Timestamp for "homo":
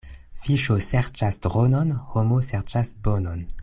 2.15-2.43